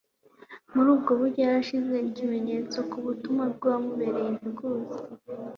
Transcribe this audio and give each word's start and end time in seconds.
Muri 0.73 0.87
ubwo 0.95 1.11
buryo 1.19 1.39
yari 1.45 1.57
ashyize 1.63 1.95
ikimenyetso 2.09 2.77
ku 2.89 2.97
butumwa 3.05 3.43
bw'uwo 3.53 3.71
wamubereye 3.73 4.29
integuza. 4.33 4.97